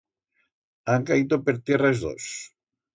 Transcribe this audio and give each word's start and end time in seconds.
Han 0.95 1.05
caito 1.11 1.41
per 1.45 1.57
tierra 1.71 1.95
es 1.95 2.05
dos. 2.09 2.35